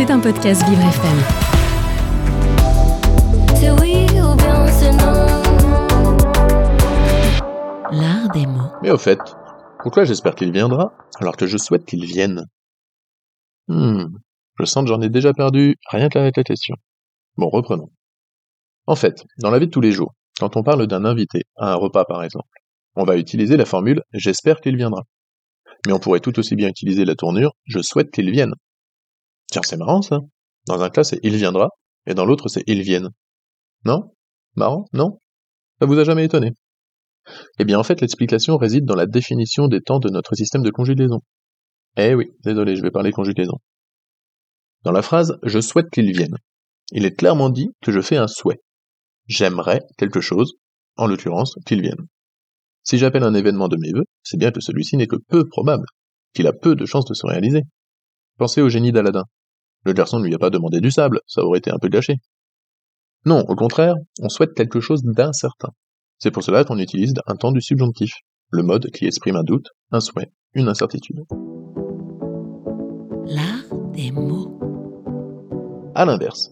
C'est 0.00 0.10
un 0.10 0.18
podcast 0.18 0.66
Vivre 0.66 0.80
FM. 0.80 1.18
C'est 3.54 3.70
oui 3.82 4.06
ou 4.18 4.34
bien 4.34 4.66
c'est 4.66 4.92
non? 4.92 6.16
L'art 7.92 8.30
des 8.32 8.46
mots. 8.46 8.72
Mais 8.82 8.90
au 8.90 8.96
fait, 8.96 9.18
pourquoi 9.82 10.04
j'espère 10.04 10.36
qu'il 10.36 10.52
viendra 10.52 10.94
alors 11.20 11.36
que 11.36 11.46
je 11.46 11.58
souhaite 11.58 11.84
qu'il 11.84 12.06
vienne 12.06 12.46
Hmm, 13.68 14.06
je 14.58 14.64
sens 14.64 14.84
que 14.84 14.88
j'en 14.88 15.02
ai 15.02 15.10
déjà 15.10 15.34
perdu 15.34 15.76
rien 15.90 16.08
qu'avec 16.08 16.34
la 16.38 16.44
question. 16.44 16.76
Bon, 17.36 17.50
reprenons. 17.50 17.90
En 18.86 18.96
fait, 18.96 19.26
dans 19.42 19.50
la 19.50 19.58
vie 19.58 19.66
de 19.66 19.70
tous 19.70 19.82
les 19.82 19.92
jours, 19.92 20.14
quand 20.38 20.56
on 20.56 20.62
parle 20.62 20.86
d'un 20.86 21.04
invité, 21.04 21.42
à 21.58 21.72
un 21.72 21.76
repas 21.76 22.06
par 22.06 22.24
exemple, 22.24 22.48
on 22.96 23.04
va 23.04 23.18
utiliser 23.18 23.58
la 23.58 23.66
formule 23.66 24.02
j'espère 24.14 24.62
qu'il 24.62 24.78
viendra. 24.78 25.02
Mais 25.86 25.92
on 25.92 25.98
pourrait 25.98 26.20
tout 26.20 26.38
aussi 26.38 26.56
bien 26.56 26.70
utiliser 26.70 27.04
la 27.04 27.16
tournure 27.16 27.52
je 27.66 27.80
souhaite 27.82 28.10
qu'il 28.10 28.30
vienne. 28.30 28.54
Tiens, 29.50 29.62
c'est 29.64 29.76
marrant 29.76 30.02
ça. 30.02 30.20
Dans 30.66 30.80
un 30.82 30.90
cas 30.90 31.04
c'est 31.04 31.18
il 31.22 31.36
viendra, 31.36 31.68
et 32.06 32.14
dans 32.14 32.24
l'autre 32.24 32.48
c'est 32.48 32.62
il 32.66 32.82
vienne. 32.82 33.10
Non? 33.84 34.14
Marrant? 34.54 34.84
Non? 34.92 35.18
Ça 35.80 35.86
vous 35.86 35.98
a 35.98 36.04
jamais 36.04 36.24
étonné? 36.24 36.52
Eh 37.58 37.64
bien 37.64 37.78
en 37.78 37.82
fait 37.82 38.00
l'explication 38.00 38.56
réside 38.56 38.84
dans 38.84 38.94
la 38.94 39.06
définition 39.06 39.66
des 39.66 39.80
temps 39.80 39.98
de 39.98 40.08
notre 40.08 40.34
système 40.34 40.62
de 40.62 40.70
conjugaison. 40.70 41.20
Eh 41.96 42.14
oui, 42.14 42.30
désolé, 42.44 42.76
je 42.76 42.82
vais 42.82 42.90
parler 42.90 43.10
conjugaison. 43.10 43.58
Dans 44.84 44.92
la 44.92 45.02
phrase 45.02 45.38
je 45.42 45.60
souhaite 45.60 45.90
qu'il 45.90 46.10
vienne, 46.12 46.36
il 46.92 47.04
est 47.04 47.14
clairement 47.14 47.50
dit 47.50 47.70
que 47.82 47.92
je 47.92 48.00
fais 48.00 48.16
un 48.16 48.28
souhait. 48.28 48.60
J'aimerais 49.26 49.80
quelque 49.98 50.20
chose, 50.20 50.54
en 50.96 51.06
l'occurrence 51.06 51.56
qu'il 51.66 51.82
vienne. 51.82 52.06
Si 52.82 52.98
j'appelle 52.98 53.24
un 53.24 53.34
événement 53.34 53.68
de 53.68 53.76
mes 53.78 53.92
vœux, 53.92 54.06
c'est 54.22 54.38
bien 54.38 54.50
que 54.50 54.60
celui-ci 54.60 54.96
n'est 54.96 55.06
que 55.06 55.18
peu 55.28 55.48
probable, 55.48 55.86
qu'il 56.34 56.46
a 56.46 56.52
peu 56.52 56.74
de 56.74 56.86
chances 56.86 57.04
de 57.04 57.14
se 57.14 57.26
réaliser. 57.26 57.62
Pensez 58.38 58.62
au 58.62 58.68
génie 58.68 58.92
d'Aladin. 58.92 59.24
Le 59.84 59.92
garçon 59.92 60.18
ne 60.18 60.26
lui 60.26 60.34
a 60.34 60.38
pas 60.38 60.50
demandé 60.50 60.80
du 60.80 60.90
sable, 60.90 61.20
ça 61.26 61.42
aurait 61.42 61.58
été 61.58 61.70
un 61.70 61.78
peu 61.78 61.88
gâché. 61.88 62.16
Non, 63.24 63.44
au 63.48 63.54
contraire, 63.54 63.94
on 64.20 64.28
souhaite 64.28 64.54
quelque 64.54 64.80
chose 64.80 65.02
d'incertain. 65.02 65.70
C'est 66.18 66.30
pour 66.30 66.42
cela 66.42 66.64
qu'on 66.64 66.78
utilise 66.78 67.14
un 67.26 67.36
temps 67.36 67.52
du 67.52 67.60
subjonctif, 67.60 68.12
le 68.50 68.62
mode 68.62 68.90
qui 68.90 69.06
exprime 69.06 69.36
un 69.36 69.42
doute, 69.42 69.68
un 69.90 70.00
souhait, 70.00 70.32
une 70.54 70.68
incertitude. 70.68 71.20
L'art 73.26 73.78
des 73.92 74.10
mots. 74.10 74.58
À 75.94 76.04
l'inverse, 76.04 76.50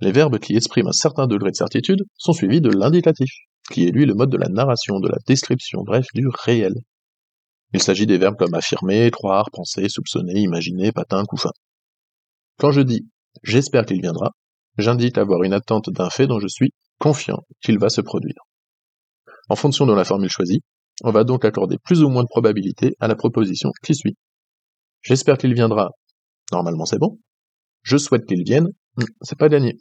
les 0.00 0.12
verbes 0.12 0.38
qui 0.38 0.56
expriment 0.56 0.88
un 0.88 0.92
certain 0.92 1.26
degré 1.26 1.50
de 1.50 1.56
certitude 1.56 2.04
sont 2.16 2.32
suivis 2.32 2.60
de 2.60 2.70
l'indicatif, 2.70 3.30
qui 3.70 3.86
est 3.86 3.90
lui 3.90 4.04
le 4.04 4.14
mode 4.14 4.30
de 4.30 4.36
la 4.36 4.48
narration, 4.48 5.00
de 5.00 5.08
la 5.08 5.18
description, 5.26 5.82
bref, 5.84 6.06
du 6.14 6.28
réel. 6.28 6.74
Il 7.72 7.82
s'agit 7.82 8.06
des 8.06 8.18
verbes 8.18 8.36
comme 8.36 8.54
affirmer, 8.54 9.10
croire, 9.10 9.50
penser, 9.52 9.88
soupçonner, 9.88 10.40
imaginer, 10.40 10.92
patin, 10.92 11.24
couffin. 11.24 11.50
Quand 12.58 12.70
je 12.70 12.80
dis 12.80 13.08
j'espère 13.42 13.84
qu'il 13.84 14.00
viendra, 14.00 14.30
j'indique 14.78 15.18
avoir 15.18 15.42
une 15.42 15.52
attente 15.52 15.90
d'un 15.90 16.10
fait 16.10 16.26
dont 16.26 16.40
je 16.40 16.48
suis 16.48 16.72
confiant 16.98 17.44
qu'il 17.60 17.78
va 17.78 17.88
se 17.88 18.00
produire. 18.00 18.36
En 19.48 19.56
fonction 19.56 19.86
de 19.86 19.92
la 19.92 20.04
formule 20.04 20.30
choisie, 20.30 20.60
on 21.02 21.10
va 21.10 21.24
donc 21.24 21.44
accorder 21.44 21.76
plus 21.84 22.02
ou 22.02 22.08
moins 22.08 22.22
de 22.22 22.28
probabilité 22.28 22.94
à 23.00 23.08
la 23.08 23.16
proposition 23.16 23.70
qui 23.82 23.94
suit. 23.94 24.16
J'espère 25.02 25.38
qu'il 25.38 25.54
viendra. 25.54 25.90
Normalement 26.52 26.86
c'est 26.86 26.98
bon. 26.98 27.18
Je 27.82 27.96
souhaite 27.96 28.24
qu'il 28.26 28.42
vienne. 28.44 28.68
C'est 29.22 29.38
pas 29.38 29.48
gagné. 29.48 29.76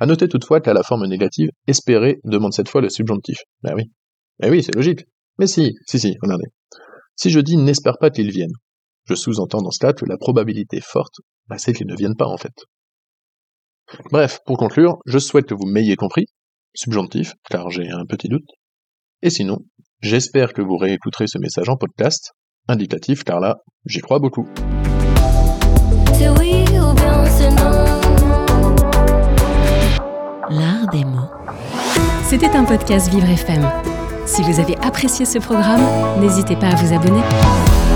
À 0.00 0.06
noter 0.06 0.28
toutefois 0.28 0.60
qu'à 0.60 0.72
la 0.72 0.82
forme 0.82 1.06
négative, 1.06 1.50
espérer 1.66 2.18
demande 2.24 2.52
cette 2.52 2.68
fois 2.68 2.80
le 2.80 2.88
subjonctif. 2.88 3.38
Ben 3.62 3.74
oui. 3.74 3.84
Ben 4.38 4.50
oui, 4.50 4.62
c'est 4.62 4.74
logique. 4.74 5.04
Mais 5.38 5.46
si, 5.46 5.74
si, 5.86 5.98
si, 5.98 6.16
regardez. 6.22 6.46
Si 7.16 7.30
je 7.30 7.40
dis 7.40 7.56
n'espère 7.56 7.98
pas 7.98 8.10
qu'il 8.10 8.30
vienne, 8.30 8.52
je 9.06 9.14
sous-entends 9.14 9.62
dans 9.62 9.70
ce 9.70 9.78
cas 9.78 9.92
que 9.92 10.04
la 10.04 10.16
probabilité 10.16 10.80
forte, 10.80 11.14
bah, 11.48 11.58
c'est 11.58 11.72
qu'il 11.72 11.86
ne 11.86 11.96
vienne 11.96 12.16
pas 12.16 12.26
en 12.26 12.36
fait. 12.36 12.54
Bref, 14.10 14.40
pour 14.46 14.56
conclure, 14.56 14.98
je 15.06 15.18
souhaite 15.18 15.46
que 15.46 15.54
vous 15.54 15.66
m'ayez 15.66 15.96
compris, 15.96 16.26
subjonctif, 16.74 17.34
car 17.50 17.70
j'ai 17.70 17.90
un 17.90 18.06
petit 18.06 18.28
doute. 18.28 18.48
Et 19.22 19.30
sinon, 19.30 19.58
j'espère 20.00 20.52
que 20.52 20.62
vous 20.62 20.76
réécouterez 20.76 21.26
ce 21.26 21.38
message 21.38 21.68
en 21.68 21.76
podcast, 21.76 22.32
indicatif, 22.68 23.24
car 23.24 23.40
là, 23.40 23.56
j'y 23.84 24.00
crois 24.00 24.18
beaucoup. 24.18 24.48
C'est 26.14 26.30
oui 26.30 26.64
ou 26.70 26.94
bien 26.94 27.24
c'est 27.26 27.50
non. 27.50 27.84
L'art 30.50 30.88
des 30.90 31.04
mots. 31.04 31.30
C'était 32.24 32.56
un 32.56 32.64
podcast 32.64 33.10
Vivre 33.10 33.28
FM. 33.28 33.70
Si 34.26 34.42
vous 34.42 34.60
avez 34.60 34.76
apprécié 34.78 35.26
ce 35.26 35.38
programme, 35.38 35.82
n'hésitez 36.20 36.56
pas 36.56 36.68
à 36.68 36.74
vous 36.74 36.94
abonner. 36.94 37.93